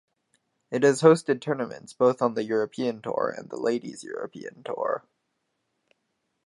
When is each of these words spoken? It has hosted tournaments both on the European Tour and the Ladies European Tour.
It 0.71 0.81
has 0.81 1.03
hosted 1.03 1.41
tournaments 1.41 1.93
both 1.93 2.23
on 2.23 2.33
the 2.33 2.43
European 2.43 3.03
Tour 3.03 3.35
and 3.37 3.51
the 3.51 3.55
Ladies 3.57 4.03
European 4.03 4.63
Tour. 4.63 5.05